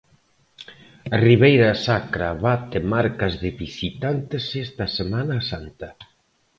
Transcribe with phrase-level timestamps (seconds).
[1.17, 5.89] A Ribeira Sacra bate marcas de visitantes esta Semana Santa.